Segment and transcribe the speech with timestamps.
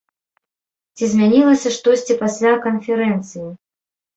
[0.95, 3.47] Ці змянілася штосьці пасля канферэнцыі?